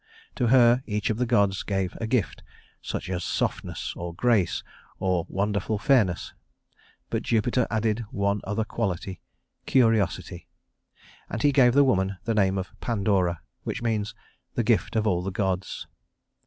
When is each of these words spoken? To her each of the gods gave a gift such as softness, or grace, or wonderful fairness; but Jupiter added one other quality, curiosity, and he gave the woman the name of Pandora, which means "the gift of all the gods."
To 0.33 0.47
her 0.47 0.81
each 0.87 1.11
of 1.11 1.17
the 1.17 1.27
gods 1.27 1.61
gave 1.61 1.95
a 2.01 2.07
gift 2.07 2.41
such 2.81 3.07
as 3.07 3.23
softness, 3.23 3.93
or 3.95 4.15
grace, 4.15 4.63
or 4.97 5.27
wonderful 5.29 5.77
fairness; 5.77 6.33
but 7.11 7.21
Jupiter 7.21 7.67
added 7.69 8.05
one 8.09 8.41
other 8.43 8.63
quality, 8.65 9.21
curiosity, 9.67 10.47
and 11.29 11.43
he 11.43 11.51
gave 11.51 11.73
the 11.73 11.83
woman 11.83 12.17
the 12.23 12.33
name 12.33 12.57
of 12.57 12.71
Pandora, 12.81 13.41
which 13.61 13.83
means 13.83 14.15
"the 14.55 14.63
gift 14.63 14.95
of 14.95 15.05
all 15.05 15.21
the 15.21 15.29
gods." 15.29 15.85